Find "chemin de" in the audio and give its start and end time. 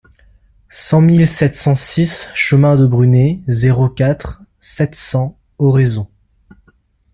2.33-2.87